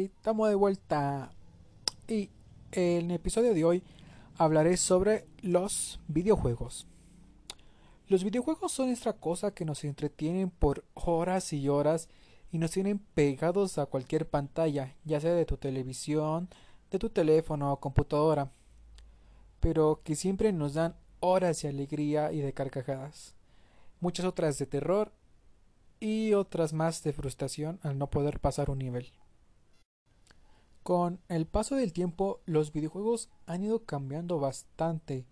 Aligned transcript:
Estamos 0.00 0.48
de 0.48 0.54
vuelta. 0.54 1.32
Y 2.08 2.30
en 2.70 3.10
el 3.10 3.16
episodio 3.16 3.52
de 3.52 3.62
hoy 3.64 3.82
hablaré 4.38 4.78
sobre 4.78 5.26
los 5.42 6.00
videojuegos. 6.08 6.86
Los 8.08 8.24
videojuegos 8.24 8.72
son 8.72 8.88
esta 8.88 9.12
cosa 9.12 9.52
que 9.52 9.66
nos 9.66 9.84
entretienen 9.84 10.48
por 10.48 10.84
horas 10.94 11.52
y 11.52 11.68
horas 11.68 12.08
y 12.50 12.56
nos 12.56 12.70
tienen 12.70 13.00
pegados 13.00 13.76
a 13.76 13.84
cualquier 13.84 14.26
pantalla, 14.26 14.96
ya 15.04 15.20
sea 15.20 15.34
de 15.34 15.44
tu 15.44 15.58
televisión, 15.58 16.48
de 16.90 16.98
tu 16.98 17.10
teléfono 17.10 17.70
o 17.70 17.80
computadora, 17.80 18.50
pero 19.60 20.00
que 20.02 20.16
siempre 20.16 20.54
nos 20.54 20.72
dan 20.72 20.96
horas 21.20 21.60
de 21.60 21.68
alegría 21.68 22.32
y 22.32 22.40
de 22.40 22.54
carcajadas. 22.54 23.34
Muchas 24.00 24.24
otras 24.24 24.58
de 24.58 24.64
terror 24.64 25.12
y 26.00 26.32
otras 26.32 26.72
más 26.72 27.02
de 27.02 27.12
frustración 27.12 27.78
al 27.82 27.98
no 27.98 28.08
poder 28.08 28.40
pasar 28.40 28.70
un 28.70 28.78
nivel. 28.78 29.12
Con 30.82 31.20
el 31.28 31.46
paso 31.46 31.76
del 31.76 31.92
tiempo, 31.92 32.40
los 32.44 32.72
videojuegos 32.72 33.30
han 33.46 33.62
ido 33.62 33.84
cambiando 33.84 34.40
bastante, 34.40 35.26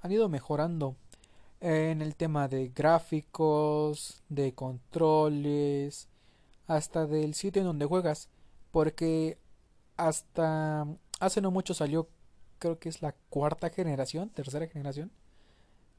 han 0.00 0.10
ido 0.10 0.28
mejorando 0.28 0.96
en 1.60 2.02
el 2.02 2.16
tema 2.16 2.48
de 2.48 2.68
gráficos, 2.74 4.22
de 4.28 4.52
controles, 4.54 6.08
hasta 6.66 7.06
del 7.06 7.34
sitio 7.34 7.62
en 7.62 7.66
donde 7.68 7.86
juegas, 7.86 8.28
porque 8.72 9.38
hasta 9.96 10.86
hace 11.20 11.40
no 11.40 11.52
mucho 11.52 11.72
salió, 11.72 12.08
creo 12.58 12.80
que 12.80 12.88
es 12.88 13.00
la 13.00 13.14
cuarta 13.30 13.70
generación, 13.70 14.30
tercera 14.30 14.66
generación 14.66 15.12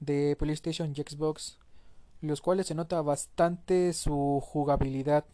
de 0.02 0.36
PlayStation 0.38 0.92
y 0.92 1.02
Xbox, 1.02 1.60
los 2.20 2.42
cuales 2.42 2.68
se 2.68 2.76
nota 2.76 3.02
bastante 3.02 3.94
su 3.94 4.42
jugabilidad 4.44 5.26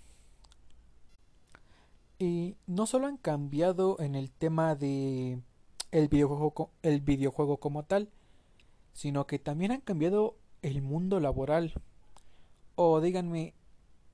y 2.24 2.56
no 2.68 2.86
solo 2.86 3.08
han 3.08 3.18
cambiado 3.18 4.00
en 4.00 4.16
el 4.16 4.32
tema 4.32 4.76
de 4.76 5.42
el 5.92 6.08
videojuego, 6.08 6.72
el 6.82 7.02
videojuego 7.02 7.58
como 7.58 7.84
tal, 7.84 8.10
sino 8.94 9.28
que 9.28 9.40
también 9.40 9.74
han 9.74 9.82
cambiado 9.82 10.38
el 10.62 10.82
mundo 10.82 11.20
laboral. 11.20 11.74
O 12.76 13.02
díganme, 13.02 13.54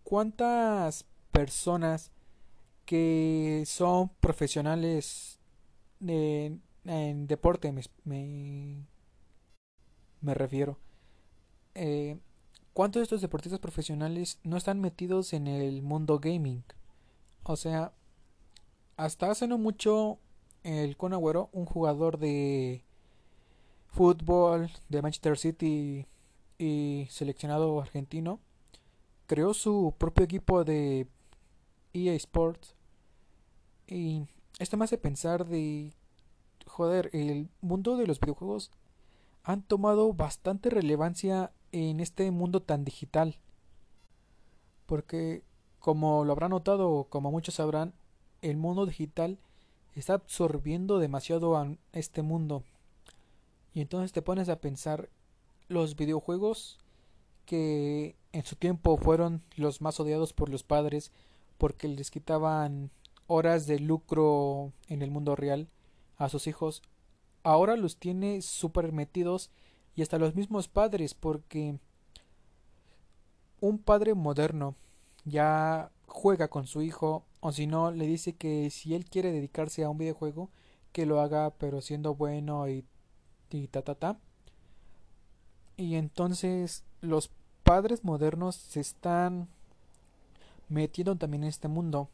¿cuántas 0.04 1.06
personas 1.32 2.12
que 2.86 3.62
son 3.68 4.10
profesionales 4.20 5.40
en 6.02 7.28
deporte 7.28 7.72
me, 7.72 7.84
me, 10.20 10.34
refiero? 10.34 10.80
Eh, 11.76 12.18
¿Cuántos 12.74 13.02
de 13.02 13.04
estos 13.04 13.22
deportistas 13.22 13.60
profesionales 13.60 14.40
no 14.44 14.58
están 14.58 14.82
metidos 14.82 15.34
en 15.34 15.46
el 15.46 15.84
mundo 15.84 16.18
gaming? 16.20 16.64
O 17.44 17.56
sea, 17.56 17.94
hasta 19.00 19.32
hace 19.32 19.48
no 19.48 19.58
mucho 19.58 20.20
el 20.64 20.98
Kun 20.98 21.14
un 21.14 21.66
jugador 21.66 22.20
de 22.20 22.84
fútbol 23.88 24.70
de 24.90 25.02
Manchester 25.02 25.38
City 25.38 26.06
y 26.58 27.08
seleccionado 27.10 27.80
argentino, 27.80 28.42
creó 29.26 29.54
su 29.54 29.96
propio 29.98 30.26
equipo 30.26 30.66
de 30.66 31.08
EA 31.94 32.14
Sports 32.16 32.76
y 33.88 34.28
esto 34.60 34.76
me 34.76 34.84
hace 34.84 34.98
pensar 34.98 35.46
de 35.46 35.94
joder, 36.66 37.10
el 37.14 37.48
mundo 37.62 37.96
de 37.96 38.06
los 38.06 38.20
videojuegos 38.20 38.70
han 39.44 39.64
tomado 39.64 40.12
bastante 40.12 40.70
relevancia 40.70 41.54
en 41.72 42.02
este 42.02 42.32
mundo 42.32 42.62
tan 42.62 42.84
digital. 42.84 43.38
Porque 44.86 45.42
como 45.80 46.26
lo 46.26 46.34
habrán 46.34 46.52
notado, 46.52 47.06
como 47.10 47.32
muchos 47.32 47.56
sabrán, 47.56 47.94
el 48.42 48.58
mundo 48.58 48.86
digital 48.86 49.38
está 49.96 50.14
absorbiendo 50.14 51.00
demasiado 51.00 51.58
a 51.58 51.76
este 51.94 52.22
mundo. 52.22 52.64
Y 53.74 53.82
entonces 53.82 54.12
te 54.12 54.22
pones 54.22 54.50
a 54.50 54.60
pensar 54.60 55.10
los 55.68 55.96
videojuegos 55.96 56.78
que 57.46 58.16
en 58.32 58.46
su 58.46 58.56
tiempo 58.56 58.98
fueron 58.98 59.42
los 59.56 59.82
más 59.82 60.00
odiados 60.00 60.34
por 60.34 60.50
los 60.50 60.64
padres 60.64 61.12
porque 61.58 61.88
les 61.88 62.12
quitaban 62.12 62.92
horas 63.28 63.68
de 63.68 63.80
lucro 63.80 64.72
en 64.88 65.02
el 65.02 65.12
mundo 65.12 65.36
real 65.36 65.68
a 66.18 66.30
sus 66.30 66.48
hijos, 66.48 66.82
ahora 67.44 67.76
los 67.76 67.98
tiene 67.98 68.42
super 68.42 68.92
metidos 68.92 69.52
y 69.96 70.02
hasta 70.02 70.18
los 70.18 70.36
mismos 70.36 70.68
padres 70.68 71.14
porque 71.14 71.80
un 73.62 73.78
padre 73.78 74.16
moderno 74.16 74.76
ya 75.26 75.92
juega 76.10 76.50
con 76.50 76.68
su 76.68 76.82
hijo 76.82 77.24
o 77.40 77.52
si 77.52 77.68
no 77.68 77.92
le 77.92 78.06
dice 78.06 78.34
que 78.34 78.70
si 78.70 78.96
él 78.96 79.06
quiere 79.06 79.32
dedicarse 79.32 79.84
a 79.84 79.90
un 79.90 79.98
videojuego 79.98 80.50
que 80.92 81.06
lo 81.06 81.22
haga 81.22 81.52
pero 81.52 81.82
siendo 81.82 82.16
bueno 82.16 82.68
y, 82.68 82.86
y 83.50 83.68
ta 83.68 83.82
ta 83.82 83.96
ta. 83.96 84.18
Y 85.78 85.96
entonces 85.96 86.84
los 87.02 87.32
padres 87.64 88.04
modernos 88.04 88.56
se 88.56 88.82
están 88.82 89.48
metiendo 90.68 91.16
también 91.16 91.44
en 91.44 91.50
este 91.50 91.68
mundo. 91.68 92.10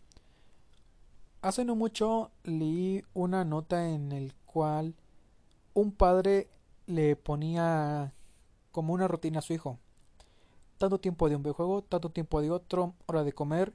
Hace 1.41 1.65
no 1.65 1.75
mucho 1.75 2.31
leí 2.43 3.03
una 3.13 3.45
nota 3.45 3.89
en 3.89 4.11
el 4.11 4.33
cual 4.45 4.95
un 5.73 5.91
padre 5.91 6.47
le 6.87 7.15
ponía 7.15 8.13
como 8.71 8.93
una 8.93 9.07
rutina 9.07 9.39
a 9.39 9.41
su 9.41 9.53
hijo. 9.53 9.77
Tanto 10.77 10.99
tiempo 10.99 11.29
de 11.29 11.35
un 11.35 11.43
videojuego, 11.43 11.81
tanto 11.83 12.09
tiempo 12.09 12.41
de 12.41 12.51
otro, 12.51 12.93
hora 13.05 13.23
de 13.23 13.33
comer, 13.33 13.73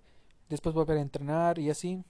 después 0.50 0.74
volver 0.74 0.98
a 0.98 1.02
entrenar 1.02 1.58
y 1.58 1.70
así. 1.70 2.04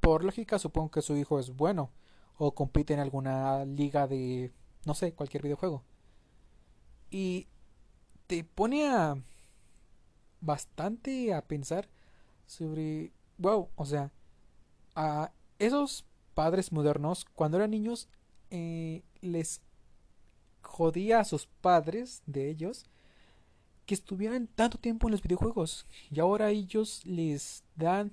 Por 0.00 0.24
lógica 0.24 0.58
supongo 0.58 0.90
que 0.90 1.02
su 1.02 1.16
hijo 1.16 1.38
es 1.38 1.56
bueno 1.56 1.90
o 2.36 2.54
compite 2.54 2.92
en 2.92 3.00
alguna 3.00 3.64
liga 3.64 4.06
de, 4.06 4.52
no 4.84 4.94
sé, 4.94 5.14
cualquier 5.14 5.42
videojuego. 5.42 5.82
Y 7.10 7.48
te 8.26 8.44
pone 8.44 8.88
a 8.88 9.16
bastante 10.40 11.34
a 11.34 11.42
pensar 11.42 11.88
sobre, 12.46 13.12
wow, 13.38 13.68
o 13.76 13.84
sea, 13.84 14.10
a 14.94 15.32
esos 15.58 16.04
padres 16.34 16.72
modernos, 16.72 17.26
cuando 17.34 17.58
eran 17.58 17.70
niños, 17.70 18.08
eh, 18.50 19.02
les 19.20 19.60
jodía 20.62 21.20
a 21.20 21.24
sus 21.24 21.46
padres 21.46 22.22
de 22.26 22.48
ellos 22.48 22.86
que 23.90 23.94
estuvieran 23.94 24.46
tanto 24.46 24.78
tiempo 24.78 25.08
en 25.08 25.10
los 25.10 25.20
videojuegos 25.20 25.84
y 26.12 26.20
ahora 26.20 26.50
ellos 26.50 27.04
les 27.04 27.64
dan 27.74 28.12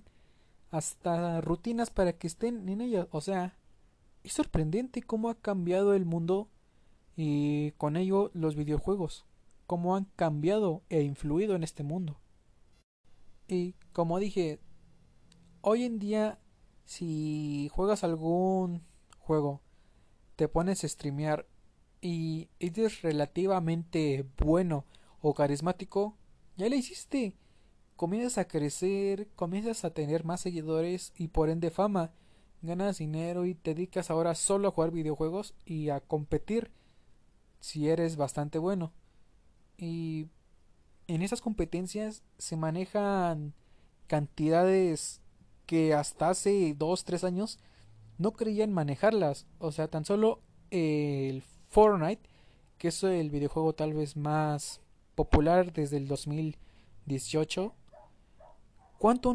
hasta 0.71 1.39
rutinas 1.41 1.91
para 1.91 2.13
que 2.13 2.25
estén 2.25 2.67
en 2.67 2.81
ellas. 2.81 3.07
O 3.11 3.21
sea, 3.21 3.59
es 4.23 4.33
sorprendente 4.33 5.03
cómo 5.03 5.29
ha 5.29 5.39
cambiado 5.39 5.93
el 5.93 6.03
mundo 6.03 6.49
y 7.15 7.73
con 7.73 7.95
ello 7.95 8.31
los 8.33 8.55
videojuegos, 8.55 9.27
cómo 9.67 9.95
han 9.95 10.05
cambiado 10.15 10.81
e 10.89 11.03
influido 11.03 11.55
en 11.55 11.61
este 11.61 11.83
mundo. 11.83 12.19
Y 13.47 13.75
como 13.93 14.17
dije, 14.17 14.59
hoy 15.61 15.83
en 15.83 15.99
día 15.99 16.39
si 16.85 17.69
juegas 17.71 18.03
algún 18.03 18.81
juego, 19.19 19.61
te 20.37 20.47
pones 20.47 20.83
a 20.83 20.87
streamear 20.87 21.45
y 22.01 22.49
eres 22.59 23.03
relativamente 23.03 24.27
bueno 24.43 24.83
o 25.21 25.33
carismático, 25.33 26.17
ya 26.55 26.69
le 26.69 26.77
hiciste. 26.77 27.35
Comienzas 27.95 28.37
a 28.37 28.47
crecer, 28.47 29.27
comienzas 29.35 29.83
a 29.83 29.91
tener 29.91 30.23
más 30.23 30.41
seguidores 30.41 31.13
y 31.17 31.29
por 31.29 31.49
ende 31.49 31.71
fama. 31.71 32.11
Ganas 32.61 32.99
dinero 32.99 33.45
y 33.45 33.55
te 33.55 33.73
dedicas 33.73 34.09
ahora 34.09 34.35
solo 34.35 34.67
a 34.67 34.71
jugar 34.71 34.91
videojuegos 34.91 35.55
y 35.65 35.89
a 35.89 35.99
competir 35.99 36.71
si 37.59 37.89
eres 37.89 38.15
bastante 38.15 38.59
bueno. 38.59 38.93
Y 39.77 40.27
en 41.07 41.21
esas 41.21 41.41
competencias 41.41 42.23
se 42.37 42.55
manejan 42.55 43.53
cantidades 44.07 45.21
que 45.65 45.93
hasta 45.93 46.29
hace 46.29 46.73
2, 46.77 47.03
3 47.03 47.23
años 47.23 47.59
no 48.17 48.33
creían 48.33 48.73
manejarlas. 48.73 49.45
O 49.59 49.71
sea, 49.71 49.87
tan 49.87 50.05
solo 50.05 50.41
el 50.71 51.43
Fortnite, 51.69 52.27
que 52.77 52.89
es 52.89 53.03
el 53.03 53.29
videojuego 53.29 53.73
tal 53.73 53.93
vez 53.93 54.15
más 54.15 54.81
popular 55.17 55.73
desde 55.73 55.97
el 55.97 56.07
2018, 56.07 57.73
¿cuánto, 58.99 59.33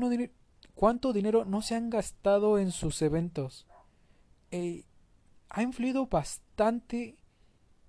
cuánto 0.76 1.12
dinero 1.12 1.44
no 1.44 1.61
se 1.61 1.75
han 1.75 1.90
gastado 1.90 2.56
en 2.58 2.70
sus 2.70 3.02
eventos? 3.02 3.67
Eh, 4.52 4.84
ha 5.50 5.62
influido 5.62 6.06
bastante 6.06 7.17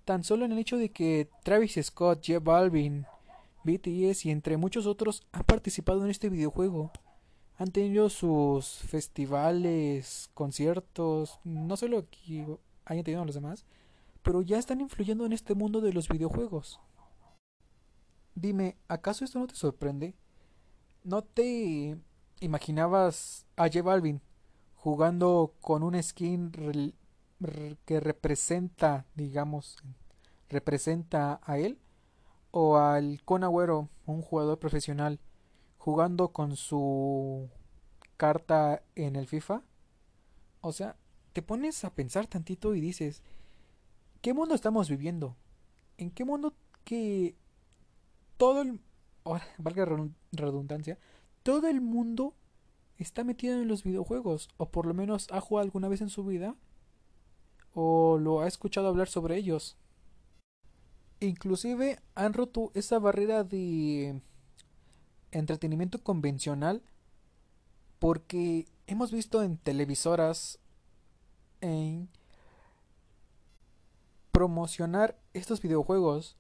tan 0.05 0.23
solo 0.23 0.43
en 0.43 0.53
el 0.53 0.57
hecho 0.57 0.75
de 0.75 0.89
que 0.89 1.29
Travis 1.43 1.79
Scott, 1.83 2.25
J 2.27 2.39
Balvin, 2.39 3.05
BTS 3.63 4.25
y 4.25 4.31
entre 4.31 4.57
muchos 4.57 4.87
otros 4.87 5.21
han 5.31 5.43
participado 5.43 6.03
en 6.03 6.09
este 6.09 6.29
videojuego. 6.29 6.91
Han 7.57 7.71
tenido 7.71 8.09
sus 8.09 8.79
festivales, 8.87 10.31
conciertos, 10.33 11.39
no 11.43 11.77
solo 11.77 12.07
que 12.09 12.57
hayan 12.85 13.03
tenido 13.03 13.23
los 13.23 13.35
demás, 13.35 13.65
pero 14.23 14.41
ya 14.41 14.57
están 14.57 14.81
influyendo 14.81 15.27
en 15.27 15.33
este 15.33 15.53
mundo 15.53 15.79
de 15.79 15.93
los 15.93 16.09
videojuegos. 16.09 16.79
Dime, 18.35 18.77
¿acaso 18.87 19.23
esto 19.23 19.39
no 19.39 19.47
te 19.47 19.55
sorprende? 19.55 20.15
¿No 21.03 21.23
te 21.23 21.97
imaginabas 22.39 23.45
a 23.55 23.63
J 23.67 23.81
Balvin 23.83 24.21
jugando 24.75 25.53
con 25.61 25.83
un 25.83 26.01
skin 26.01 26.51
que 27.85 27.99
representa, 27.99 29.05
digamos, 29.15 29.77
representa 30.49 31.39
a 31.43 31.57
él, 31.57 31.79
o 32.51 32.77
al 32.77 33.21
Con 33.23 33.43
Agüero, 33.43 33.89
un 34.05 34.21
jugador 34.21 34.59
profesional, 34.59 35.19
jugando 35.77 36.29
con 36.29 36.55
su 36.55 37.49
carta 38.17 38.83
en 38.95 39.15
el 39.15 39.27
FIFA. 39.27 39.63
O 40.61 40.71
sea, 40.71 40.97
te 41.33 41.41
pones 41.41 41.83
a 41.83 41.93
pensar 41.93 42.27
tantito 42.27 42.75
y 42.75 42.81
dices, 42.81 43.21
¿qué 44.21 44.33
mundo 44.33 44.55
estamos 44.55 44.89
viviendo? 44.89 45.35
¿En 45.97 46.11
qué 46.11 46.25
mundo 46.25 46.53
que 46.83 47.35
todo 48.43 48.61
el... 48.61 48.81
Ahora, 49.23 49.47
valga 49.57 49.87
redundancia, 50.33 50.99
todo 51.43 51.69
el 51.69 51.79
mundo 51.79 52.35
está 52.97 53.23
metido 53.23 53.53
en 53.61 53.69
los 53.69 53.83
videojuegos, 53.85 54.49
o 54.57 54.69
por 54.69 54.85
lo 54.85 54.93
menos 54.93 55.29
ha 55.31 55.39
jugado 55.39 55.63
alguna 55.63 55.87
vez 55.87 56.01
en 56.01 56.09
su 56.09 56.25
vida, 56.25 56.57
o 57.73 58.17
lo 58.17 58.41
ha 58.41 58.47
escuchado 58.47 58.89
hablar 58.89 59.07
sobre 59.07 59.37
ellos. 59.37 59.77
Inclusive 61.21 62.01
han 62.15 62.33
roto 62.33 62.71
esa 62.73 62.99
barrera 62.99 63.45
de 63.45 64.21
entretenimiento 65.31 66.03
convencional 66.03 66.83
porque 67.99 68.65
hemos 68.87 69.13
visto 69.13 69.41
en 69.41 69.57
televisoras 69.57 70.59
en 71.61 72.09
promocionar 74.33 75.17
estos 75.31 75.61
videojuegos 75.61 76.35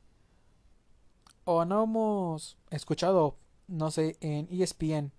o 1.45 1.65
no 1.65 1.83
hemos 1.83 2.57
escuchado 2.69 3.37
no 3.67 3.91
sé 3.91 4.17
en 4.21 4.47
ESPN 4.51 5.11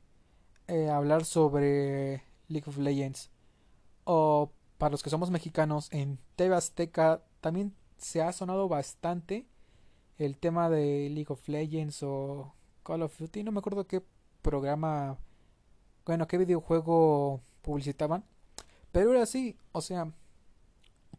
eh, 0.69 0.89
hablar 0.89 1.25
sobre 1.25 2.23
League 2.49 2.69
of 2.69 2.79
Legends. 2.79 3.31
O 4.05 4.53
para 4.79 4.93
los 4.93 5.03
que 5.03 5.11
somos 5.11 5.31
mexicanos 5.31 5.89
en 5.93 6.19
TV 6.37 6.55
Azteca 6.55 7.23
también 7.41 7.75
se 7.97 8.23
ha 8.23 8.33
sonado 8.33 8.69
bastante 8.69 9.47
el 10.19 10.39
tema 10.39 10.71
de 10.71 11.09
League 11.11 11.33
of 11.33 11.49
Legends 11.49 12.03
o 12.03 12.55
Call 12.83 13.03
of 13.03 13.19
Duty, 13.19 13.43
no 13.43 13.53
me 13.53 13.59
acuerdo 13.59 13.87
qué 13.87 14.03
programa, 14.43 15.19
bueno, 16.05 16.27
qué 16.27 16.39
videojuego 16.39 17.41
publicitaban, 17.63 18.25
pero 18.93 19.13
era 19.13 19.23
así, 19.23 19.57
o 19.73 19.81
sea, 19.81 20.13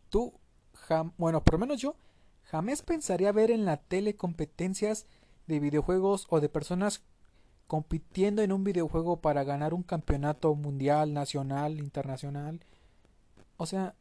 tú, 0.10 0.34
bueno, 1.18 1.44
por 1.44 1.56
lo 1.56 1.60
menos 1.60 1.82
yo, 1.82 1.96
jamás 2.56 2.82
pensaría 2.84 3.34
ver 3.34 3.52
en 3.52 3.66
la 3.66 3.76
tele 3.76 4.16
competencias 4.16 5.08
de 5.46 5.60
videojuegos 5.60 6.26
o 6.30 6.40
de 6.40 6.48
personas 6.48 7.02
compitiendo 7.68 8.42
en 8.44 8.54
un 8.54 8.64
videojuego 8.64 9.18
para 9.18 9.44
ganar 9.44 9.74
un 9.74 9.84
campeonato 9.84 10.56
mundial, 10.56 11.14
nacional, 11.14 11.80
internacional. 11.80 12.62
O 13.58 13.66
sea, 13.66 13.94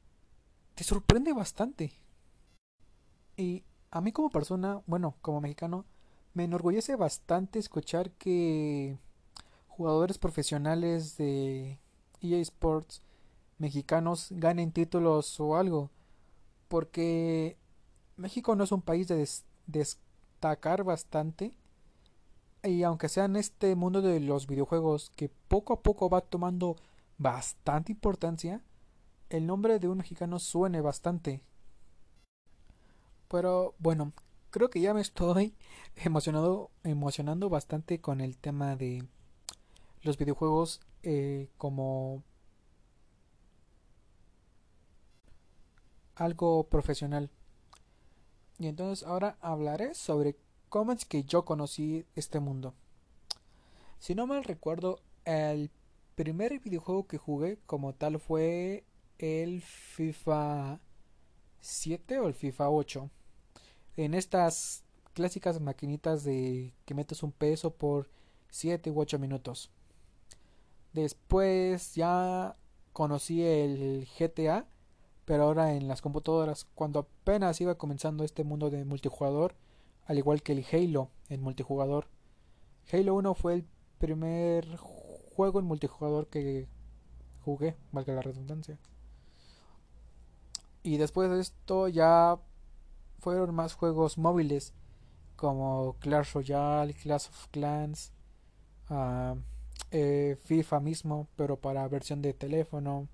te 0.77 0.85
sorprende 0.85 1.33
bastante. 1.33 1.95
Y 3.37 3.65
a 3.91 4.01
mí 4.01 4.12
como 4.12 4.31
persona, 4.31 4.83
bueno, 4.87 5.17
como 5.21 5.41
mexicano, 5.41 5.85
me 6.33 6.45
enorgullece 6.45 6.95
bastante 6.95 7.59
escuchar 7.59 8.12
que 8.12 8.97
jugadores 9.67 10.19
profesionales 10.19 11.17
de 11.17 11.81
EA 12.21 12.39
Sports 12.39 13.03
mexicanos 13.59 14.29
ganen 14.31 14.71
títulos 14.71 15.41
o 15.41 15.56
algo. 15.56 15.91
Porque 16.69 17.56
México 18.17 18.55
no 18.55 18.65
es 18.65 18.73
un 18.73 18.83
país 18.83 19.09
de 19.09 19.29
destacar 19.67 20.85
bastante. 20.85 21.57
Y 22.63 22.83
aunque 22.83 23.09
sea 23.09 23.27
en 23.27 23.37
este 23.37 23.75
mundo 23.75 24.01
de 24.01 24.21
los 24.21 24.47
videojuegos 24.47 25.13
que 25.17 25.29
poco 25.29 25.75
a 25.75 25.83
poco 25.83 26.09
va 26.09 26.23
tomando 26.23 26.77
bastante 27.19 27.93
importancia, 27.93 28.63
el 29.31 29.47
nombre 29.47 29.79
de 29.79 29.89
un 29.89 29.99
mexicano 29.99 30.39
suene 30.39 30.81
bastante. 30.81 31.43
Pero 33.29 33.75
bueno, 33.79 34.13
creo 34.51 34.71
que 34.71 34.81
ya 34.81 34.95
me 34.95 35.01
estoy 35.01 35.55
emocionado, 35.97 36.71
emocionando 36.85 37.51
bastante 37.51 38.01
con 38.01 38.21
el 38.21 38.39
tema 38.39 38.77
de 38.77 39.05
los 40.03 40.17
videojuegos 40.17 40.81
eh, 41.03 41.49
como 41.59 42.23
algo 46.15 46.65
profesional. 46.69 47.31
Y 48.65 48.69
entonces 48.69 49.07
ahora 49.07 49.37
hablaré 49.43 49.93
sobre 49.93 50.39
cómo 50.71 50.93
es 50.93 51.05
que 51.05 51.23
yo 51.25 51.45
conocí 51.45 52.07
este 52.17 52.41
mundo. 52.41 52.73
Si 53.99 54.15
no 54.15 54.27
mal 54.27 54.43
recuerdo, 54.43 55.01
el 55.27 55.71
primer 56.15 56.59
videojuego 56.61 57.07
que 57.07 57.19
jugué 57.19 57.59
como 57.67 57.93
tal 57.93 58.19
fue 58.19 58.85
el 59.19 59.61
FIFA 59.61 60.81
7 61.61 62.21
o 62.21 62.27
el 62.27 62.33
FIFA 62.33 62.71
8. 62.71 63.11
En 63.99 64.15
estas 64.15 64.83
clásicas 65.13 65.61
maquinitas 65.61 66.25
de 66.25 66.73
que 66.87 66.95
metes 66.95 67.23
un 67.23 67.33
peso 67.33 67.71
por 67.75 68.09
7 68.49 68.91
u 68.91 68.99
8 68.99 69.19
minutos. 69.19 69.71
Después 70.95 71.95
ya 71.97 72.57
conocí 72.95 73.43
el 73.43 74.09
GTA, 74.19 74.67
pero 75.25 75.44
ahora 75.44 75.75
en 75.75 75.88
las 75.88 76.03
computadoras, 76.03 76.67
cuando 76.75 77.00
apenas 77.00 77.61
iba 77.61 77.76
comenzando 77.76 78.25
este 78.25 78.44
mundo 78.44 78.71
de 78.71 78.85
multijugador, 78.85 79.55
al 80.06 80.19
igual 80.19 80.43
que 80.43 80.53
el 80.53 80.65
Halo 80.71 81.11
en 81.29 81.43
multijugador. 81.43 82.09
Halo 82.93 83.15
1 83.15 83.35
fue 83.35 83.55
el 83.55 83.67
primer 83.99 84.76
juego 84.76 85.59
en 85.61 85.65
multijugador 85.65 86.29
que 86.29 86.69
jugué, 87.44 87.76
valga 87.93 88.15
la 88.15 88.23
redundancia. 88.23 88.79
Y 90.82 90.99
después 90.99 91.31
de 91.31 91.41
esto 91.41 91.88
ya 91.88 92.38
fueron 93.19 93.55
más 93.55 93.75
juegos 93.75 94.19
móviles 94.19 94.75
como 95.37 95.97
Clash 96.00 96.35
Royale, 96.35 96.93
Clash 96.94 97.29
of 97.29 97.49
Clans, 97.50 98.12
uh, 98.91 99.37
eh, 99.91 100.37
FIFA 100.44 100.81
mismo, 100.81 101.29
pero 101.37 101.59
para 101.59 101.88
versión 101.88 102.20
de 102.20 102.35
teléfono. 102.35 103.09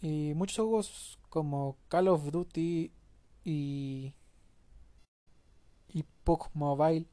Y 0.00 0.34
muchos 0.34 0.56
juegos 0.56 1.18
como 1.28 1.76
Call 1.88 2.08
of 2.08 2.30
Duty 2.30 2.90
y, 3.44 4.14
y 5.88 6.04
Pokémon 6.24 6.78
Mobile. 6.78 7.06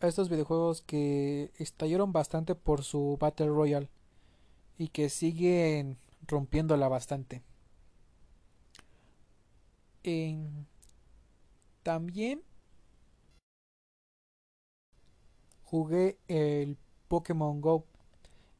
Estos 0.00 0.28
videojuegos 0.28 0.82
que 0.82 1.50
estallaron 1.58 2.12
bastante 2.12 2.54
por 2.54 2.84
su 2.84 3.16
Battle 3.20 3.48
Royale 3.48 3.88
y 4.78 4.88
que 4.88 5.08
siguen 5.08 5.96
rompiéndola 6.26 6.88
bastante 6.88 7.42
también 11.82 12.42
jugué 15.64 16.16
el 16.28 16.78
Pokémon 17.08 17.60
Go 17.60 17.84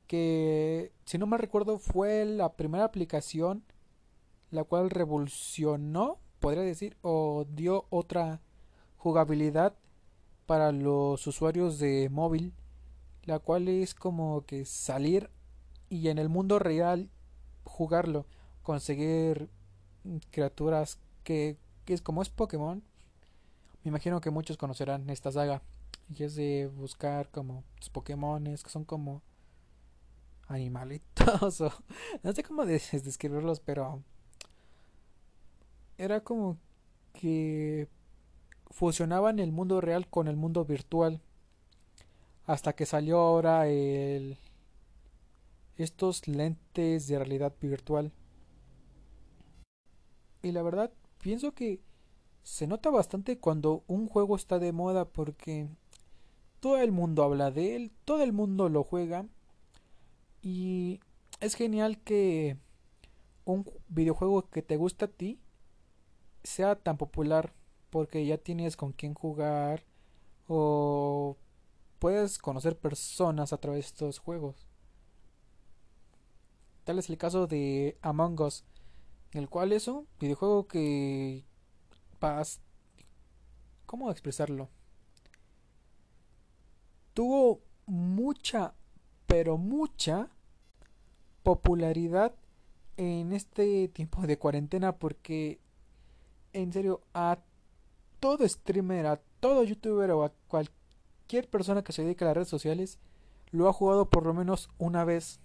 que 0.07 0.93
si 1.05 1.19
no 1.19 1.27
me 1.27 1.39
recuerdo 1.39 1.79
fue 1.79 2.25
la 2.25 2.53
primera 2.55 2.85
aplicación 2.85 3.65
la 4.51 4.65
cual 4.65 4.91
revolucionó 4.91 6.19
podría 6.41 6.63
decir 6.63 6.97
o 7.03 7.47
dio 7.49 7.87
otra 7.91 8.41
jugabilidad 8.97 9.75
para 10.47 10.73
los 10.73 11.27
usuarios 11.27 11.79
de 11.79 12.09
móvil 12.11 12.53
la 13.25 13.39
cual 13.39 13.69
es 13.69 13.95
como 13.95 14.45
que 14.47 14.65
salir 14.65 15.31
y 15.89 16.09
en 16.09 16.19
el 16.19 16.29
mundo 16.29 16.59
real 16.59 17.11
jugarlo 17.65 18.27
conseguir 18.63 19.49
criaturas 20.31 20.99
que, 21.23 21.57
es 21.87 22.03
como 22.03 22.23
es 22.23 22.31
Pokémon, 22.31 22.83
me 23.85 23.89
imagino 23.89 24.21
que 24.21 24.31
muchos 24.31 24.57
conocerán 24.57 25.09
esta 25.11 25.31
saga. 25.31 25.63
Y 26.15 26.23
es 26.23 26.37
de 26.37 26.71
buscar 26.75 27.31
como 27.31 27.65
los 27.79 27.91
Pokémones 27.91 28.63
que 28.63 28.71
son 28.71 28.85
como 28.85 29.23
animalitos 30.49 31.61
no 32.23 32.33
sé 32.33 32.43
cómo 32.43 32.65
describirlos, 32.67 33.61
pero 33.61 34.03
era 35.99 36.23
como 36.23 36.59
que 37.13 37.89
fusionaban 38.71 39.39
el 39.39 39.53
mundo 39.53 39.81
real 39.81 40.09
con 40.09 40.29
el 40.29 40.37
mundo 40.37 40.65
virtual 40.65 41.23
hasta 42.45 42.75
que 42.75 42.87
salió 42.87 43.19
ahora 43.19 43.67
el 43.69 44.39
estos 45.77 46.27
lentes 46.27 47.07
de 47.07 47.19
realidad 47.19 47.55
virtual. 47.61 48.13
Y 50.43 50.53
la 50.53 50.63
verdad 50.63 50.93
pienso 51.19 51.53
que 51.53 51.81
se 52.43 52.67
nota 52.67 52.91
bastante 52.91 53.39
cuando 53.39 53.85
un 53.87 54.09
juego 54.09 54.37
está 54.37 54.59
de 54.59 54.73
moda 54.73 55.07
porque 55.07 55.69
todo 56.61 56.79
el 56.79 56.93
mundo 56.93 57.25
habla 57.25 57.51
de 57.51 57.77
él, 57.77 57.93
todo 58.05 58.23
el 58.23 58.33
mundo 58.33 58.69
lo 58.69 58.85
juega 58.85 59.27
y 60.47 61.01
es 61.41 61.57
genial 61.57 61.99
que 61.99 62.57
un 63.45 63.69
videojuego 63.89 64.49
que 64.49 64.63
te 64.63 64.77
gusta 64.77 65.07
a 65.07 65.09
ti 65.09 65.41
sea 66.45 66.77
tan 66.77 66.99
popular 66.99 67.53
porque 67.91 68.25
ya 68.25 68.39
tienes 68.39 68.77
con 68.77 68.93
quién 68.93 69.13
jugar 69.13 69.83
o 70.47 71.37
puedes 71.99 72.39
conocer 72.39 72.79
personas 72.79 73.53
a 73.53 73.59
través 73.59 73.87
de 73.87 73.89
estos 73.89 74.21
juegos. 74.21 74.69
Tal 76.85 77.01
es 77.01 77.11
el 77.11 77.19
caso 77.19 77.49
de 77.49 77.99
Among 78.01 78.41
Us, 78.41 78.65
el 79.33 79.49
cual 79.49 79.73
es 79.73 79.89
un 79.89 80.07
videojuego 80.21 80.69
que 80.69 81.45
¿cómo 83.85 84.13
expresarlo? 84.13 84.69
Tuvo 87.15 87.63
mucha, 87.87 88.75
pero 89.27 89.59
mucha 89.59 90.31
popularidad 91.47 92.35
en 92.97 93.33
este 93.33 93.87
tiempo 93.87 94.27
de 94.27 94.37
cuarentena 94.37 94.97
porque 94.97 95.61
en 96.53 96.73
serio 96.73 97.03
a 97.15 97.39
todo 98.19 98.49
streamer, 98.49 99.07
a 99.07 99.21
todo 99.39 99.63
youtuber 99.63 100.11
o 100.11 100.25
a 100.25 100.33
cualquier 100.49 101.49
persona 101.49 101.85
que 101.85 101.93
se 101.93 102.03
dedique 102.03 102.25
a 102.25 102.27
las 102.27 102.35
redes 102.35 102.49
sociales 102.49 102.99
lo 103.53 103.69
ha 103.69 103.73
jugado 103.73 104.11
por 104.11 104.27
lo 104.27 104.35
menos 104.35 104.71
una 104.79 105.05
vez. 105.05 105.39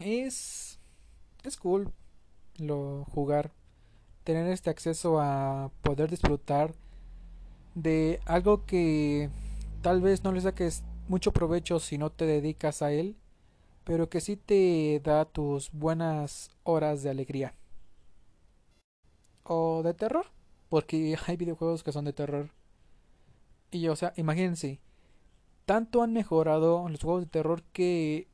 Es 0.00 0.80
es 1.44 1.56
cool 1.56 1.92
lo 2.58 3.04
jugar 3.14 3.52
tener 4.24 4.48
este 4.48 4.70
acceso 4.70 5.20
a 5.20 5.70
poder 5.82 6.10
disfrutar 6.10 6.74
de 7.76 8.18
algo 8.24 8.66
que 8.66 9.30
tal 9.82 10.00
vez 10.00 10.24
no 10.24 10.32
le 10.32 10.40
saques 10.40 10.82
mucho 11.06 11.30
provecho 11.32 11.78
si 11.78 11.96
no 11.96 12.10
te 12.10 12.26
dedicas 12.26 12.82
a 12.82 12.90
él, 12.90 13.14
pero 13.84 14.08
que 14.08 14.20
sí 14.20 14.36
te 14.36 15.00
da 15.02 15.24
tus 15.24 15.70
buenas 15.72 16.50
horas 16.62 17.02
de 17.02 17.10
alegría. 17.10 17.54
O 19.44 19.82
de 19.82 19.94
terror, 19.94 20.26
porque 20.68 21.16
hay 21.26 21.36
videojuegos 21.36 21.82
que 21.82 21.92
son 21.92 22.04
de 22.04 22.12
terror. 22.12 22.50
Y 23.70 23.88
o 23.88 23.96
sea, 23.96 24.12
imagínense, 24.16 24.80
tanto 25.64 26.02
han 26.02 26.12
mejorado 26.12 26.88
los 26.88 27.00
juegos 27.00 27.22
de 27.22 27.30
terror 27.30 27.62
que 27.72 28.28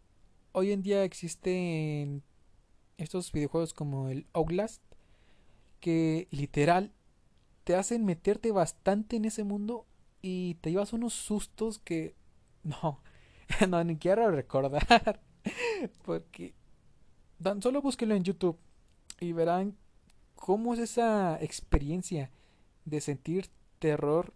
hoy 0.52 0.73
en 0.73 0.83
día 0.83 1.05
existen 1.05 2.23
estos 2.97 3.31
videojuegos 3.33 3.73
como 3.73 4.09
el 4.09 4.26
Outlast 4.33 4.83
que 5.81 6.26
literal 6.31 6.93
te 7.64 7.76
hacen 7.76 8.05
meterte 8.05 8.50
bastante 8.50 9.17
en 9.17 9.25
ese 9.25 9.45
mundo 9.45 9.87
y 10.21 10.55
te 10.55 10.71
llevas 10.71 10.93
unos 10.93 11.14
sustos 11.14 11.78
que 11.78 12.17
no, 12.64 13.00
no 13.69 13.85
ni 13.85 13.97
quiero 13.97 14.31
recordar 14.31 15.21
porque 16.05 16.55
tan 17.43 17.62
solo 17.62 17.83
búsquenlo 17.83 18.14
en 18.14 18.25
YouTube 18.25 18.59
y 19.21 19.33
verán 19.33 19.76
cómo 20.35 20.75
es 20.75 20.81
esa 20.81 21.43
experiencia 21.43 22.31
de 22.85 23.00
sentir 23.00 23.49
terror 23.78 24.33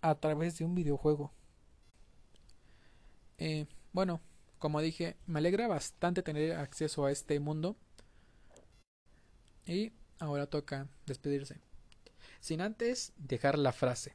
a 0.00 0.14
través 0.16 0.58
de 0.58 0.64
un 0.64 0.74
videojuego. 0.74 1.32
Eh, 3.38 3.66
bueno, 3.92 4.20
como 4.58 4.80
dije, 4.80 5.16
me 5.26 5.38
alegra 5.38 5.66
bastante 5.66 6.22
tener 6.22 6.52
acceso 6.52 7.04
a 7.04 7.10
este 7.10 7.40
mundo. 7.40 7.76
Y 9.66 9.92
ahora 10.18 10.46
toca 10.46 10.88
despedirse. 11.06 11.60
Sin 12.40 12.60
antes 12.60 13.12
dejar 13.16 13.58
la 13.58 13.72
frase. 13.72 14.14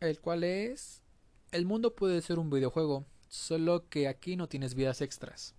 El 0.00 0.20
cual 0.20 0.44
es... 0.44 1.02
El 1.52 1.66
mundo 1.66 1.94
puede 1.94 2.22
ser 2.22 2.38
un 2.38 2.50
videojuego, 2.50 3.04
solo 3.32 3.88
que 3.88 4.06
aquí 4.08 4.36
no 4.36 4.46
tienes 4.46 4.74
vidas 4.74 5.00
extras. 5.00 5.54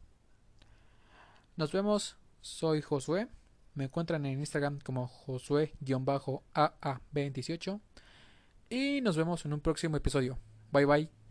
Nos 1.58 1.72
vemos, 1.72 2.18
soy 2.42 2.84
Josué. 2.84 3.28
Me 3.74 3.86
encuentran 3.86 4.28
en 4.28 4.38
Instagram 4.40 4.78
como 4.80 5.08
Josué-AA28. 5.08 7.82
Y 8.70 9.02
nos 9.02 9.18
vemos 9.18 9.44
en 9.46 9.54
un 9.54 9.60
próximo 9.60 9.98
episodio. 9.98 10.38
Bye 10.72 10.86
bye. 10.86 11.23